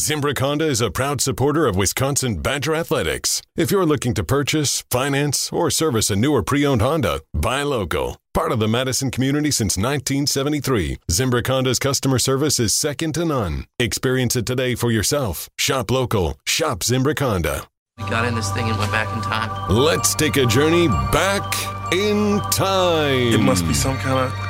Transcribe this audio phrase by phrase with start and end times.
[0.00, 3.42] Zimbrick Honda is a proud supporter of Wisconsin Badger Athletics.
[3.54, 7.62] If you're looking to purchase, finance, or service a new or pre owned Honda, buy
[7.64, 8.16] local.
[8.32, 13.66] Part of the Madison community since 1973, Zimbrick Honda's customer service is second to none.
[13.78, 15.50] Experience it today for yourself.
[15.58, 16.38] Shop local.
[16.46, 17.64] Shop Zimbrick Honda.
[17.98, 19.68] We got in this thing and went back in time.
[19.68, 21.44] Let's take a journey back
[21.92, 23.34] in time.
[23.34, 24.49] It must be some kind of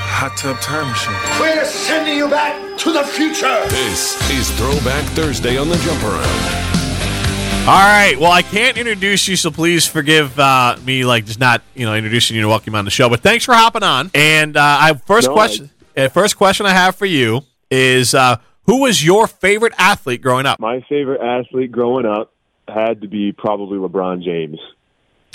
[0.00, 1.14] hot tub time machine.
[1.40, 3.64] We're sending you back to the future.
[3.68, 6.66] This is Throwback Thursday on the Jump Around.
[7.68, 8.16] All right.
[8.18, 11.94] Well, I can't introduce you, so please forgive uh, me, like just not you know
[11.94, 13.08] introducing you to welcome you on the show.
[13.08, 14.10] But thanks for hopping on.
[14.14, 18.36] And uh, I first No, question, uh, first question I have for you is uh,
[18.64, 20.58] who was your favorite athlete growing up?
[20.58, 22.32] My favorite athlete growing up
[22.66, 24.58] had to be probably LeBron James.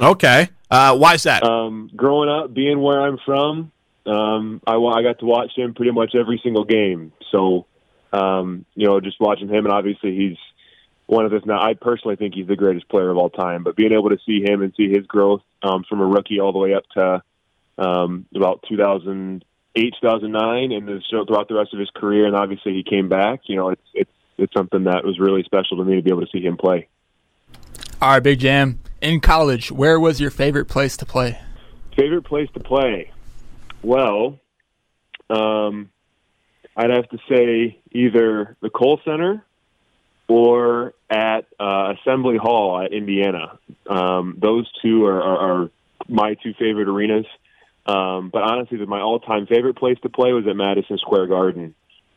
[0.02, 0.50] Okay.
[0.70, 1.44] Uh, why is that?
[1.44, 3.72] Um, growing up, being where I'm from,
[4.06, 7.12] um, I, I got to watch him pretty much every single game.
[7.32, 7.66] So,
[8.14, 10.38] um, you know, just watching him, and obviously he's
[11.08, 11.42] one of this.
[11.46, 13.64] Now, I personally think he's the greatest player of all time.
[13.64, 16.52] But being able to see him and see his growth um, from a rookie all
[16.52, 17.24] the way up to
[17.78, 22.84] um, about 2008, 2009, and then throughout the rest of his career, and obviously he
[22.84, 23.42] came back.
[23.46, 26.22] You know, it's it's it's something that was really special to me to be able
[26.22, 26.88] to see him play.
[28.02, 28.80] All right, Big Jam.
[29.02, 31.40] In college, where was your favorite place to play?
[31.96, 33.12] Favorite place to play?
[33.86, 34.40] Well,
[35.30, 35.92] um,
[36.76, 39.46] I'd have to say either the Kohl Center
[40.28, 43.60] or at uh, Assembly Hall at Indiana.
[43.88, 45.70] Um, those two are, are, are
[46.10, 47.28] my two favorite arenas.
[47.86, 51.76] Um, but honestly, my all-time favorite place to play was at Madison Square Garden.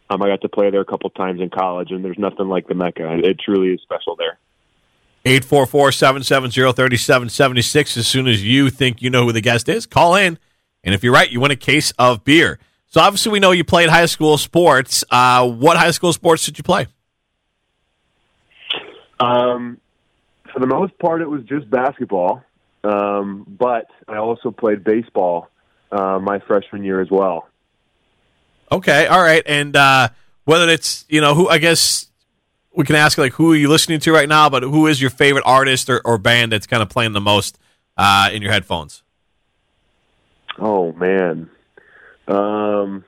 [0.09, 2.67] Um, I got to play there a couple times in college, and there's nothing like
[2.67, 3.21] the Mecca.
[3.23, 4.39] It truly is special there.
[5.27, 7.99] 844-770-3776.
[7.99, 10.39] As soon as you think you know who the guest is, call in.
[10.85, 12.59] And if you're right, you win a case of beer.
[12.87, 15.05] So obviously we know you played high school sports.
[15.11, 16.87] Uh, what high school sports did you play?
[19.21, 19.79] Um,
[20.53, 22.43] for the most part, it was just basketball,
[22.85, 25.51] um, but I also played baseball
[25.91, 27.49] uh, my freshman year as well.
[28.71, 29.43] Okay, all right.
[29.45, 30.09] And uh,
[30.45, 32.07] whether it's, you know, who I guess
[32.75, 35.11] we can ask like who are you listening to right now, but who is your
[35.11, 37.59] favorite artist or, or band that's kind of playing the most
[37.97, 39.03] uh, in your headphones?
[40.59, 41.51] Oh man.
[42.27, 43.05] Um,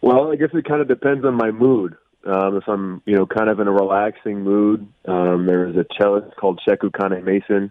[0.00, 1.96] well, I guess it kind of depends on my mood.
[2.26, 6.34] Um, if I'm, you know, kind of in a relaxing mood, um, there's a cellist
[6.36, 7.70] called Sheku Kanneh-Mason.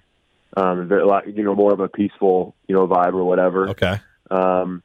[0.55, 3.69] Um, a lot, you know, more of a peaceful, you know, vibe or whatever.
[3.69, 3.99] Okay.
[4.29, 4.83] Um,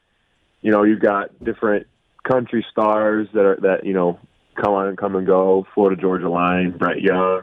[0.63, 1.87] you know, you've got different
[2.25, 4.19] country stars that are that you know
[4.55, 5.67] come on and come and go.
[5.75, 7.43] Florida Georgia Line, Brett Young,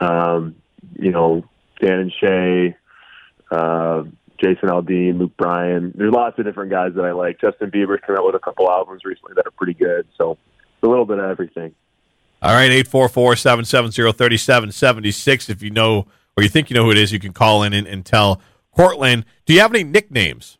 [0.00, 0.56] um,
[0.98, 1.44] you know,
[1.80, 2.76] Dan and Shay,
[3.50, 4.04] uh,
[4.40, 5.92] Jason Aldean, Luke Bryan.
[5.94, 7.40] There's lots of different guys that I like.
[7.40, 10.06] Justin Bieber's come out with a couple albums recently that are pretty good.
[10.16, 11.74] So it's a little bit of everything.
[12.40, 15.50] All right, 844-770-3776.
[15.50, 16.06] If you know
[16.38, 18.40] or you think you know who it is, you can call in and, and tell
[18.70, 19.24] Courtland.
[19.44, 20.56] Do you have any nicknames?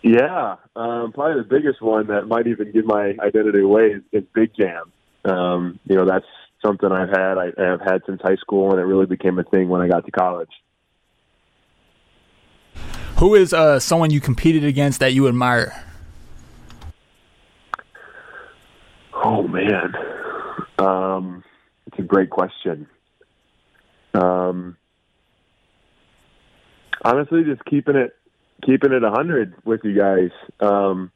[0.00, 4.24] Yeah, um, probably the biggest one that might even give my identity away is, is
[4.34, 4.90] Big Jam.
[5.26, 6.24] Um, you know, that's
[6.64, 7.36] something I've had.
[7.36, 10.06] I, I've had since high school, and it really became a thing when I got
[10.06, 10.50] to college.
[13.22, 15.80] Who is uh, someone you competed against that you admire?
[19.14, 19.94] Oh man,
[20.76, 21.44] um,
[21.86, 22.88] it's a great question.
[24.12, 24.76] Um,
[27.04, 28.16] honestly, just keeping it
[28.66, 30.30] keeping it a hundred with you guys.
[30.58, 31.12] Um,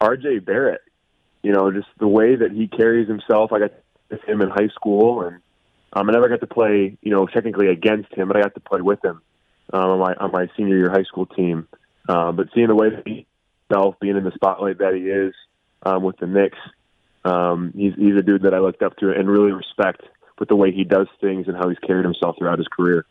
[0.00, 0.38] R.J.
[0.38, 0.80] Barrett,
[1.42, 3.52] you know, just the way that he carries himself.
[3.52, 3.72] I got
[4.08, 5.42] with him in high school, and
[5.92, 8.60] um, I never got to play, you know, technically against him, but I got to
[8.60, 9.20] play with him
[9.72, 11.68] um, on my on my senior year high school team.
[12.08, 13.26] Um, but seeing the way he
[13.68, 15.34] himself being in the spotlight that he is
[15.82, 16.56] um, with the Knicks,
[17.24, 20.02] um, he's he's a dude that I looked up to and really respect
[20.38, 23.04] with the way he does things and how he's carried himself throughout his career.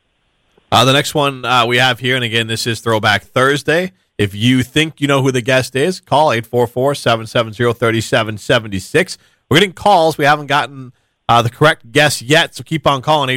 [0.71, 3.91] Uh, the next one uh, we have here, and again, this is Throwback Thursday.
[4.17, 9.17] If you think you know who the guest is, call 844-770-3776.
[9.49, 10.17] We're getting calls.
[10.17, 10.93] We haven't gotten
[11.27, 13.35] uh, the correct guess yet, so keep on calling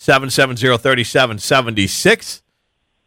[0.00, 2.42] 844-770-3776.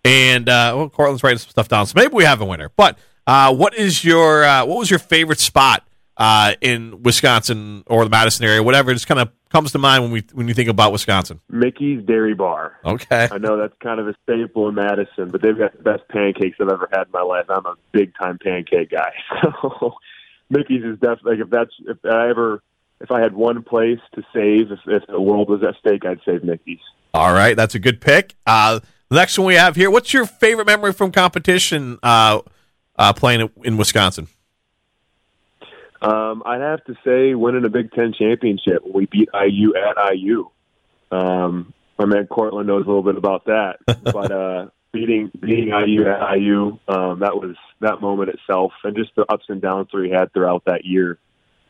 [0.06, 2.70] And uh, well, Courtland's writing some stuff down, so maybe we have a winner.
[2.76, 5.88] But uh, what is your uh, what was your favorite spot
[6.18, 8.94] uh, in Wisconsin or the Madison area, whatever?
[8.94, 11.40] Just kind of comes to mind when we when you think about Wisconsin.
[11.48, 12.80] Mickey's Dairy Bar.
[12.84, 13.30] Okay.
[13.32, 16.58] I know that's kind of a staple in Madison, but they've got the best pancakes
[16.60, 17.46] I've ever had in my life.
[17.48, 19.14] I'm a big time pancake guy.
[19.62, 19.94] So
[20.50, 22.62] Mickey's is definitely like if that's if I ever
[23.02, 26.20] if I had one place to save if, if the world was at stake, I'd
[26.26, 26.80] save Mickey's.
[27.14, 28.36] All right, that's a good pick.
[28.48, 28.80] Uh,
[29.12, 29.92] next one we have here.
[29.92, 32.42] What's your favorite memory from competition uh,
[32.98, 34.28] uh, playing in Wisconsin?
[36.02, 38.84] Um, I'd have to say winning a Big Ten championship.
[38.86, 40.50] We beat IU at IU.
[41.12, 46.08] Um, my man Courtland knows a little bit about that, but uh, beating beating IU
[46.08, 50.00] at IU, um, that was that moment itself, and just the ups and downs that
[50.00, 51.20] we had throughout that year,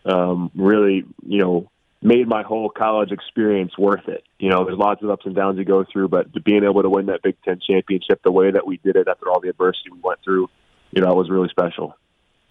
[0.06, 1.70] um, really, you know,
[2.02, 4.24] made my whole college experience worth it.
[4.38, 6.90] You know, there's lots of ups and downs you go through, but being able to
[6.90, 9.90] win that Big Ten championship the way that we did it after all the adversity
[9.92, 10.50] we went through,
[10.92, 11.96] you know, was really special.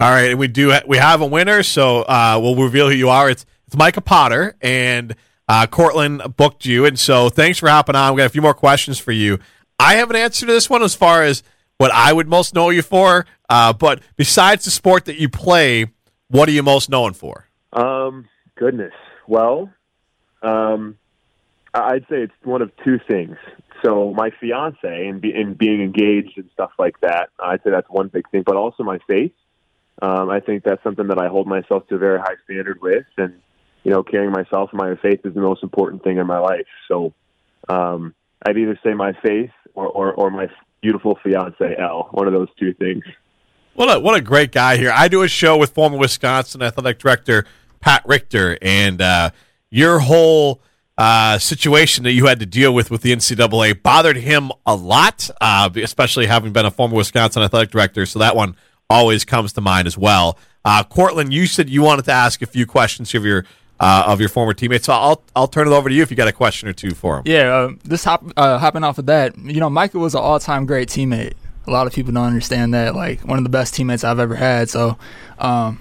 [0.00, 3.08] All right, and we do we have a winner, so uh, we'll reveal who you
[3.08, 3.30] are.
[3.30, 5.14] It's it's Micah Potter, and
[5.48, 8.14] uh, Courtland booked you, and so thanks for hopping on.
[8.14, 9.38] We got a few more questions for you.
[9.78, 11.42] I have an answer to this one as far as
[11.78, 15.86] what I would most know you for, uh, but besides the sport that you play,
[16.32, 17.46] what are you most known for?
[17.72, 18.26] Um,
[18.56, 18.94] goodness,
[19.28, 19.70] well,
[20.42, 20.96] um,
[21.74, 23.36] I'd say it's one of two things.
[23.84, 27.88] So my fiance and, be, and being engaged and stuff like that, I'd say that's
[27.90, 28.42] one big thing.
[28.44, 29.32] But also my faith.
[30.00, 33.04] Um, I think that's something that I hold myself to a very high standard with,
[33.18, 33.34] and
[33.84, 36.66] you know, carrying myself and my faith is the most important thing in my life.
[36.88, 37.12] So
[37.68, 38.14] um,
[38.44, 40.48] I'd either say my faith or, or, or my
[40.80, 42.08] beautiful fiance Elle.
[42.12, 43.04] One of those two things.
[43.74, 44.92] What a what a great guy here.
[44.94, 47.46] I do a show with former Wisconsin athletic director
[47.80, 49.30] Pat Richter, and uh,
[49.70, 50.60] your whole
[50.98, 55.30] uh, situation that you had to deal with with the NCAA bothered him a lot,
[55.40, 58.04] uh, especially having been a former Wisconsin athletic director.
[58.04, 58.56] So that one
[58.90, 60.38] always comes to mind as well.
[60.64, 63.44] Uh, Courtland, you said you wanted to ask a few questions of your
[63.80, 64.86] uh, of your former teammates.
[64.86, 66.90] So I'll I'll turn it over to you if you got a question or two
[66.92, 67.22] for him.
[67.26, 70.38] Yeah, uh, this hop, uh, hopping off of that, you know, Michael was an all
[70.38, 71.32] time great teammate.
[71.66, 72.94] A lot of people don't understand that.
[72.94, 74.68] Like one of the best teammates I've ever had.
[74.70, 74.98] So,
[75.38, 75.80] um,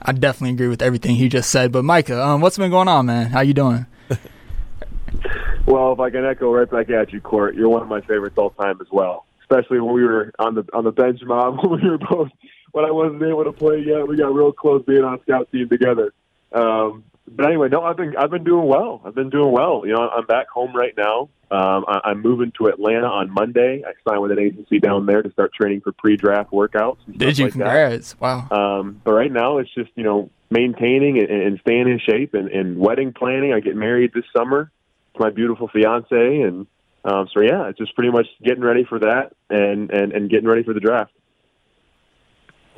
[0.00, 1.72] I definitely agree with everything he just said.
[1.72, 3.26] But Micah, um, what's been going on, man?
[3.26, 3.86] How you doing?
[5.66, 8.36] well, if I can echo right back at you, Court, you're one of my favorites
[8.38, 9.26] all time as well.
[9.40, 12.28] Especially when we were on the on the bench mob when we were both
[12.72, 14.06] when I wasn't able to play yet.
[14.06, 16.12] We got real close being on scout team together.
[16.52, 17.04] Um,
[17.38, 19.00] but anyway, no, I've been I've been doing well.
[19.04, 19.82] I've been doing well.
[19.86, 21.28] You know, I'm back home right now.
[21.52, 23.84] Um, I, I'm moving to Atlanta on Monday.
[23.86, 26.96] I signed with an agency down there to start training for pre-draft workouts.
[27.16, 27.44] Did you?
[27.44, 28.14] Like Congrats!
[28.14, 28.20] That.
[28.20, 28.48] Wow.
[28.50, 32.48] Um, but right now, it's just you know maintaining and, and staying in shape and,
[32.48, 33.52] and wedding planning.
[33.52, 34.72] I get married this summer
[35.14, 36.10] to my beautiful fiance,
[36.40, 36.66] and
[37.04, 40.48] um, so yeah, it's just pretty much getting ready for that and and and getting
[40.48, 41.12] ready for the draft.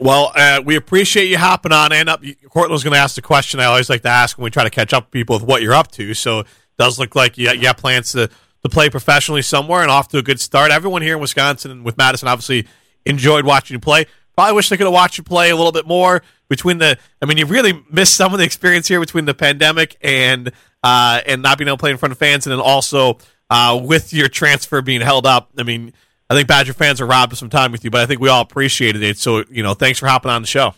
[0.01, 1.93] Well, uh, we appreciate you hopping on.
[1.93, 4.45] And up, Courtland was going to ask the question I always like to ask when
[4.45, 6.15] we try to catch up people with what you're up to.
[6.15, 6.47] So it
[6.79, 8.29] does look like you, you have plans to,
[8.63, 10.71] to play professionally somewhere and off to a good start.
[10.71, 12.67] Everyone here in Wisconsin and with Madison obviously
[13.05, 14.07] enjoyed watching you play.
[14.35, 16.97] Probably wish they could have watched you play a little bit more between the.
[17.21, 20.51] I mean, you really missed some of the experience here between the pandemic and
[20.83, 23.19] uh, and not being able to play in front of fans, and then also
[23.51, 25.51] uh, with your transfer being held up.
[25.59, 25.93] I mean,
[26.31, 28.29] I think Badger fans are robbed of some time with you, but I think we
[28.29, 29.19] all appreciated it.
[29.19, 30.75] So, you know, thanks for hopping on the show.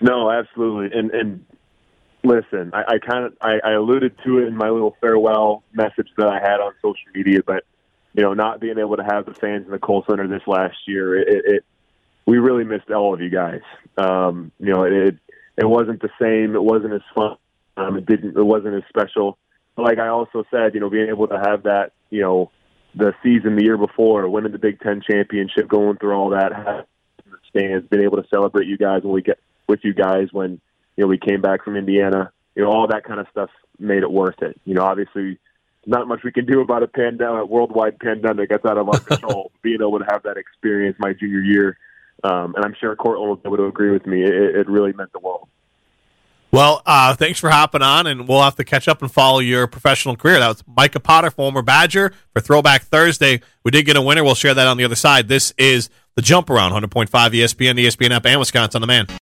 [0.00, 0.98] No, absolutely.
[0.98, 1.44] And and
[2.24, 6.08] listen, I, I kind of I, I alluded to it in my little farewell message
[6.16, 7.64] that I had on social media, but
[8.14, 10.76] you know, not being able to have the fans in the Kohl Center this last
[10.88, 11.64] year, it, it
[12.26, 13.62] we really missed all of you guys.
[13.96, 15.16] Um, you know, it
[15.56, 16.56] it wasn't the same.
[16.56, 17.36] It wasn't as fun.
[17.76, 18.36] Um, it didn't.
[18.36, 19.38] It wasn't as special.
[19.76, 22.50] But like I also said, you know, being able to have that, you know
[22.98, 26.86] the season the year before, winning the Big Ten championship, going through all that,
[27.48, 30.60] stands, being able to celebrate you guys when we get with you guys when
[30.96, 34.02] you know we came back from Indiana, you know all that kind of stuff made
[34.02, 34.60] it worth it.
[34.64, 35.38] You know, obviously,
[35.86, 39.52] not much we can do about a pandemic, worldwide pandemic that's out of our control.
[39.62, 41.78] Being able to have that experience my junior year,
[42.24, 44.22] um, and I'm sure Courtland able to agree with me.
[44.24, 45.48] It, it really meant the world.
[46.50, 49.66] Well, uh, thanks for hopping on, and we'll have to catch up and follow your
[49.66, 50.38] professional career.
[50.38, 53.42] That was Micah Potter, former Badger, for Throwback Thursday.
[53.64, 54.24] We did get a winner.
[54.24, 55.28] We'll share that on the other side.
[55.28, 59.06] This is the Jump Around, 100.5 ESPN, ESPN app, and Wisconsin on the Man.